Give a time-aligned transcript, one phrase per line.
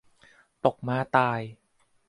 [0.65, 1.41] ตกม้าตาย